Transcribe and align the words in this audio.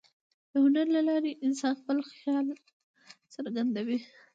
د 0.49 0.51
هنر 0.63 0.85
له 0.95 1.01
لارې 1.09 1.39
انسان 1.45 1.73
خپل 1.81 1.97
خیال 2.13 2.45
څرګندوي. 3.33 3.99